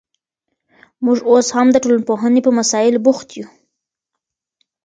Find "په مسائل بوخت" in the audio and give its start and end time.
2.43-3.29